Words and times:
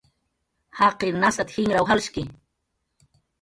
"Jaqin 0.79 1.19
nasat"" 1.25 1.53
jinraw 1.59 1.85
jalshki" 1.91 2.25